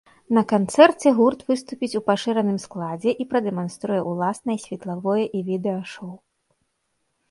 [0.35, 6.11] На канцэрце гурт выступіць у пашыраным складзе і прадэманструе ўласнае светлавое і відэашоў.